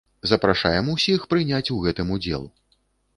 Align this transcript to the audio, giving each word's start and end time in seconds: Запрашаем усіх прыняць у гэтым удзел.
Запрашаем 0.29 0.87
усіх 0.93 1.27
прыняць 1.33 1.73
у 1.75 1.77
гэтым 1.83 2.07
удзел. 2.17 2.49